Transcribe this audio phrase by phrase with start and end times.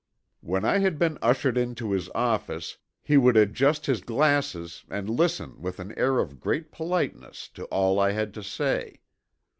[0.39, 5.61] "When I had been ushered into his office he would adjust his glasses and listen
[5.61, 9.01] with an air of great politeness to all I had to say.